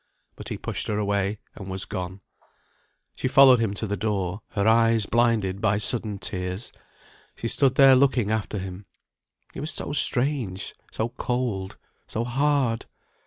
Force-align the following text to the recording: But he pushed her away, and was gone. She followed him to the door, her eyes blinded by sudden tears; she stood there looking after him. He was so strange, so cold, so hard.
But 0.35 0.49
he 0.49 0.57
pushed 0.57 0.87
her 0.87 0.97
away, 0.97 1.37
and 1.53 1.69
was 1.69 1.85
gone. 1.85 2.21
She 3.13 3.27
followed 3.27 3.59
him 3.59 3.75
to 3.75 3.85
the 3.85 3.95
door, 3.95 4.41
her 4.53 4.67
eyes 4.67 5.05
blinded 5.05 5.61
by 5.61 5.77
sudden 5.77 6.17
tears; 6.17 6.73
she 7.35 7.47
stood 7.47 7.75
there 7.75 7.93
looking 7.95 8.31
after 8.31 8.57
him. 8.57 8.87
He 9.53 9.59
was 9.59 9.69
so 9.69 9.93
strange, 9.93 10.73
so 10.91 11.09
cold, 11.09 11.77
so 12.07 12.23
hard. 12.23 12.87